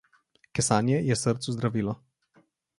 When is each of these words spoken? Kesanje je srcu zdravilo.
Kesanje 0.57 0.95
je 1.09 1.15
srcu 1.21 1.53
zdravilo. 1.59 1.95